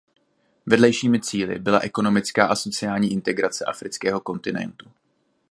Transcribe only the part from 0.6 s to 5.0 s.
Vedlejšími cíli byla ekonomická a sociální integrace afrického kontinentu.